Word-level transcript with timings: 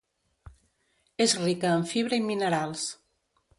És 1.27 1.35
rica 1.43 1.75
en 1.81 1.85
fibra 1.93 2.21
i 2.23 2.27
minerals. 2.33 2.89